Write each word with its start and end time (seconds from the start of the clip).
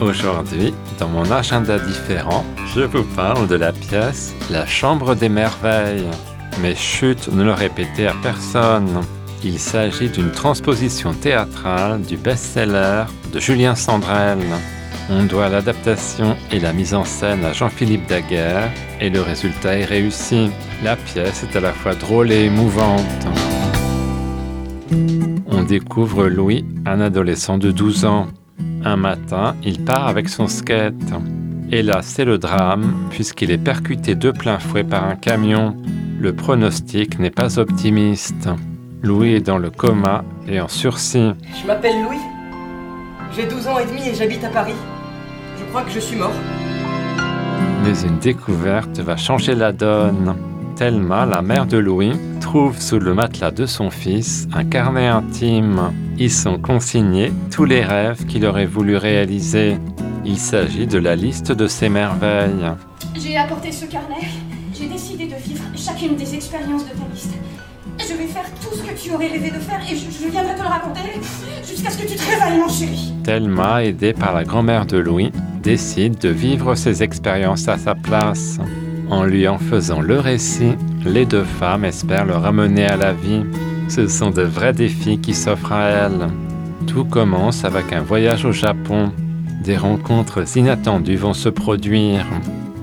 Aujourd'hui, 0.00 0.72
dans 0.98 1.08
mon 1.08 1.30
agenda 1.30 1.78
différent, 1.78 2.44
je 2.74 2.80
vous 2.80 3.04
parle 3.04 3.46
de 3.46 3.54
la 3.54 3.70
pièce 3.70 4.34
La 4.50 4.64
Chambre 4.64 5.14
des 5.14 5.28
Merveilles. 5.28 6.08
Mais 6.62 6.74
chut, 6.74 7.28
ne 7.28 7.44
le 7.44 7.52
répétez 7.52 8.06
à 8.06 8.14
personne. 8.22 9.02
Il 9.44 9.58
s'agit 9.58 10.08
d'une 10.08 10.32
transposition 10.32 11.12
théâtrale 11.12 12.00
du 12.00 12.16
best-seller 12.16 13.04
de 13.30 13.40
Julien 13.40 13.74
Sandrel. 13.74 14.38
On 15.10 15.24
doit 15.24 15.50
l'adaptation 15.50 16.34
et 16.50 16.60
la 16.60 16.72
mise 16.72 16.94
en 16.94 17.04
scène 17.04 17.44
à 17.44 17.52
Jean-Philippe 17.52 18.08
Daguerre 18.08 18.70
et 19.00 19.10
le 19.10 19.20
résultat 19.20 19.76
est 19.76 19.84
réussi. 19.84 20.50
La 20.82 20.96
pièce 20.96 21.42
est 21.42 21.56
à 21.56 21.60
la 21.60 21.72
fois 21.72 21.94
drôle 21.94 22.32
et 22.32 22.44
émouvante. 22.44 23.26
On 25.46 25.62
découvre 25.62 26.26
Louis, 26.26 26.64
un 26.86 27.00
adolescent 27.02 27.58
de 27.58 27.70
12 27.70 28.06
ans. 28.06 28.28
Un 28.84 28.96
matin, 28.96 29.56
il 29.62 29.84
part 29.84 30.08
avec 30.08 30.28
son 30.28 30.46
skate. 30.46 30.94
Et 31.70 31.82
là, 31.82 32.00
c'est 32.02 32.24
le 32.24 32.38
drame, 32.38 32.94
puisqu'il 33.10 33.50
est 33.50 33.58
percuté 33.58 34.14
de 34.14 34.30
plein 34.30 34.58
fouet 34.58 34.84
par 34.84 35.04
un 35.04 35.16
camion. 35.16 35.76
Le 36.18 36.34
pronostic 36.34 37.18
n'est 37.18 37.30
pas 37.30 37.58
optimiste. 37.58 38.48
Louis 39.02 39.34
est 39.34 39.40
dans 39.40 39.58
le 39.58 39.70
coma 39.70 40.24
et 40.48 40.60
en 40.60 40.68
sursis. 40.68 41.32
Je 41.60 41.66
m'appelle 41.66 42.02
Louis. 42.02 42.20
J'ai 43.36 43.46
12 43.46 43.66
ans 43.68 43.78
et 43.78 43.86
demi 43.86 44.08
et 44.08 44.14
j'habite 44.14 44.44
à 44.44 44.48
Paris. 44.48 44.74
Je 45.58 45.64
crois 45.66 45.82
que 45.82 45.90
je 45.90 46.00
suis 46.00 46.16
mort. 46.16 46.32
Mais 47.84 48.00
une 48.02 48.18
découverte 48.18 48.98
va 48.98 49.16
changer 49.16 49.54
la 49.54 49.72
donne. 49.72 50.36
Thelma, 50.76 51.26
la 51.26 51.42
mère 51.42 51.66
de 51.66 51.78
Louis, 51.78 52.12
trouve 52.40 52.80
sous 52.80 52.98
le 52.98 53.14
matelas 53.14 53.50
de 53.50 53.66
son 53.66 53.90
fils 53.90 54.48
un 54.54 54.64
carnet 54.64 55.06
intime. 55.06 55.92
Ils 56.22 56.30
sont 56.30 56.58
consignés 56.58 57.32
tous 57.50 57.64
les 57.64 57.82
rêves 57.82 58.26
qu'il 58.26 58.44
aurait 58.44 58.66
voulu 58.66 58.98
réaliser. 58.98 59.78
Il 60.22 60.36
s'agit 60.36 60.86
de 60.86 60.98
la 60.98 61.16
liste 61.16 61.50
de 61.50 61.66
ses 61.66 61.88
merveilles. 61.88 62.74
J'ai 63.16 63.38
apporté 63.38 63.72
ce 63.72 63.86
carnet. 63.86 64.28
J'ai 64.78 64.86
décidé 64.86 65.24
de 65.24 65.36
vivre 65.36 65.64
chacune 65.74 66.16
des 66.16 66.34
expériences 66.34 66.84
de 66.84 66.90
ta 66.90 67.06
liste. 67.10 67.32
Je 67.98 68.14
vais 68.18 68.26
faire 68.26 68.44
tout 68.60 68.76
ce 68.76 68.82
que 68.82 69.02
tu 69.02 69.14
aurais 69.14 69.28
rêvé 69.28 69.50
de 69.50 69.60
faire 69.60 69.80
et 69.90 69.96
je, 69.96 70.10
je 70.10 70.30
viendrai 70.30 70.54
te 70.56 70.60
le 70.60 70.68
raconter 70.68 71.00
jusqu'à 71.66 71.88
ce 71.88 72.02
que 72.02 72.06
tu 72.06 72.16
te 72.16 72.22
réveilles, 72.22 72.58
mon 72.58 72.68
chéri. 72.68 73.14
Thelma, 73.24 73.82
aidée 73.82 74.12
par 74.12 74.34
la 74.34 74.44
grand-mère 74.44 74.84
de 74.84 74.98
Louis, 74.98 75.32
décide 75.62 76.18
de 76.18 76.28
vivre 76.28 76.74
ses 76.74 77.02
expériences 77.02 77.66
à 77.66 77.78
sa 77.78 77.94
place. 77.94 78.58
En 79.08 79.24
lui 79.24 79.48
en 79.48 79.56
faisant 79.56 80.02
le 80.02 80.20
récit, 80.20 80.74
les 81.02 81.24
deux 81.24 81.44
femmes 81.44 81.86
espèrent 81.86 82.26
le 82.26 82.36
ramener 82.36 82.84
à 82.84 82.96
la 82.96 83.14
vie. 83.14 83.42
Ce 83.90 84.06
sont 84.06 84.30
de 84.30 84.42
vrais 84.42 84.72
défis 84.72 85.18
qui 85.18 85.34
s'offrent 85.34 85.72
à 85.72 85.88
elles. 85.88 86.28
Tout 86.86 87.04
commence 87.04 87.64
avec 87.64 87.92
un 87.92 88.02
voyage 88.02 88.44
au 88.44 88.52
Japon. 88.52 89.10
Des 89.64 89.76
rencontres 89.76 90.56
inattendues 90.56 91.16
vont 91.16 91.34
se 91.34 91.48
produire. 91.48 92.24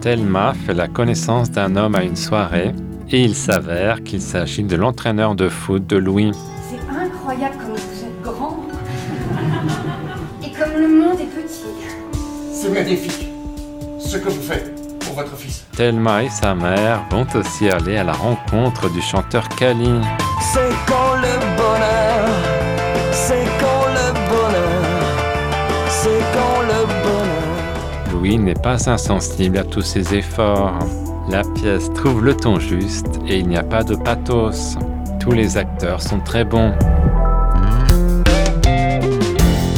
Thelma 0.00 0.54
fait 0.54 0.72
la 0.72 0.88
connaissance 0.88 1.50
d'un 1.50 1.76
homme 1.76 1.94
à 1.94 2.04
une 2.04 2.16
soirée 2.16 2.72
et 3.10 3.22
il 3.22 3.34
s'avère 3.34 4.02
qu'il 4.02 4.22
s'agit 4.22 4.64
de 4.64 4.76
l'entraîneur 4.76 5.34
de 5.34 5.50
foot 5.50 5.86
de 5.86 5.98
Louis. 5.98 6.32
C'est 6.70 6.98
incroyable 6.98 7.56
comme 7.58 7.76
vous 7.76 8.04
êtes 8.04 8.22
grand. 8.22 8.56
Et 10.42 10.52
comme 10.52 10.80
le 10.80 10.88
monde 10.88 11.20
est 11.20 11.42
petit. 11.42 11.66
C'est 12.50 12.70
magnifique 12.70 13.28
ce 13.98 14.16
que 14.16 14.30
vous 14.30 14.42
faites 14.42 14.98
pour 15.00 15.16
votre 15.16 15.36
fils. 15.36 15.66
Thelma 15.76 16.22
et 16.22 16.30
sa 16.30 16.54
mère 16.54 17.04
vont 17.10 17.26
aussi 17.34 17.68
aller 17.68 17.98
à 17.98 18.04
la 18.04 18.14
rencontre 18.14 18.90
du 18.90 19.02
chanteur 19.02 19.46
Kali. 19.50 20.00
C'est 20.40 20.74
quand 20.86 21.14
le 21.16 21.34
bonheur, 21.56 22.28
c'est 23.12 23.46
quand 23.60 23.86
le 23.98 24.12
bonheur, 24.28 24.84
c'est 25.88 26.22
quand 26.34 26.60
le 26.62 26.86
bonheur. 27.02 28.12
Louis 28.12 28.38
n'est 28.38 28.54
pas 28.54 28.88
insensible 28.88 29.58
à 29.58 29.64
tous 29.64 29.82
ses 29.82 30.14
efforts. 30.14 30.78
La 31.28 31.42
pièce 31.42 31.90
trouve 31.94 32.24
le 32.24 32.34
ton 32.34 32.58
juste 32.58 33.18
et 33.26 33.38
il 33.38 33.48
n'y 33.48 33.56
a 33.56 33.62
pas 33.62 33.82
de 33.82 33.96
pathos. 33.96 34.76
Tous 35.20 35.32
les 35.32 35.56
acteurs 35.56 36.02
sont 36.02 36.20
très 36.20 36.44
bons. 36.44 36.72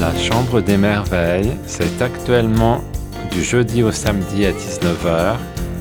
La 0.00 0.16
Chambre 0.16 0.60
des 0.60 0.76
Merveilles, 0.76 1.56
c'est 1.66 2.00
actuellement 2.00 2.80
du 3.32 3.42
jeudi 3.42 3.82
au 3.82 3.90
samedi 3.90 4.46
à 4.46 4.52
19h. 4.52 5.36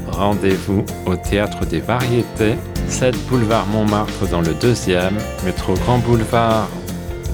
Rendez-vous 0.08 0.84
au 1.06 1.16
Théâtre 1.16 1.66
des 1.66 1.80
Variétés, 1.80 2.56
7 2.88 3.16
boulevard 3.28 3.66
Montmartre 3.68 4.28
dans 4.30 4.42
le 4.42 4.53
deuxième, 4.53 5.18
métro 5.46 5.74
Grand 5.74 5.97
Boulevard. 6.00 6.68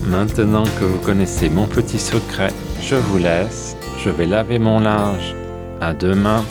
Maintenant 0.04 0.64
que 0.80 0.86
vous 0.86 1.00
connaissez 1.00 1.50
mon 1.50 1.66
petit 1.68 2.00
secret, 2.00 2.52
je 2.82 2.96
vous 2.96 3.18
laisse. 3.18 3.76
Je 4.04 4.10
vais 4.10 4.26
laver 4.26 4.60
mon 4.60 4.80
linge. 4.80 5.36
À 5.82 5.94
demain. 5.94 6.44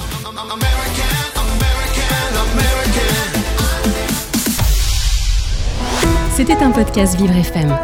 C'était 6.34 6.62
un 6.62 6.70
podcast 6.70 7.16
Vivre 7.16 7.34
FM. 7.34 7.74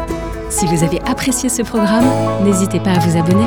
Si 0.49 0.67
vous 0.67 0.83
avez 0.83 1.01
apprécié 1.01 1.49
ce 1.49 1.63
programme, 1.63 2.05
n'hésitez 2.43 2.79
pas 2.79 2.91
à 2.91 2.99
vous 2.99 3.17
abonner. 3.17 3.45